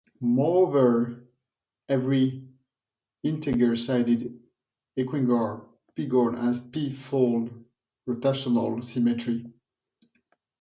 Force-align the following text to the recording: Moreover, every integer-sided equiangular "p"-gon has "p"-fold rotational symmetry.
Moreover, 0.19 1.29
every 1.87 2.47
integer-sided 3.21 4.33
equiangular 4.97 5.67
"p"-gon 5.93 6.37
has 6.41 6.59
"p"-fold 6.59 7.51
rotational 8.07 8.83
symmetry. 8.83 9.45